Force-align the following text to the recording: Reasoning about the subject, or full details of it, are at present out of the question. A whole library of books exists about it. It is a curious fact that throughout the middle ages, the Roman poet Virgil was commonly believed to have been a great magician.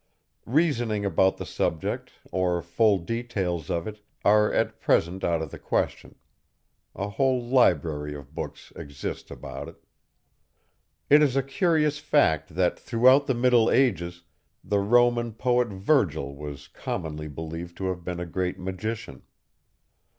Reasoning 0.47 1.05
about 1.05 1.37
the 1.37 1.45
subject, 1.45 2.13
or 2.31 2.63
full 2.63 2.97
details 2.97 3.69
of 3.69 3.85
it, 3.85 4.03
are 4.25 4.51
at 4.51 4.81
present 4.81 5.23
out 5.23 5.43
of 5.43 5.51
the 5.51 5.59
question. 5.59 6.15
A 6.95 7.07
whole 7.07 7.45
library 7.45 8.15
of 8.15 8.33
books 8.33 8.73
exists 8.75 9.29
about 9.29 9.67
it. 9.69 9.83
It 11.11 11.21
is 11.21 11.35
a 11.35 11.43
curious 11.43 11.99
fact 11.99 12.55
that 12.55 12.79
throughout 12.79 13.27
the 13.27 13.35
middle 13.35 13.69
ages, 13.69 14.23
the 14.63 14.79
Roman 14.79 15.33
poet 15.33 15.67
Virgil 15.67 16.35
was 16.35 16.67
commonly 16.67 17.27
believed 17.27 17.77
to 17.77 17.85
have 17.89 18.03
been 18.03 18.19
a 18.19 18.25
great 18.25 18.57
magician. 18.57 19.21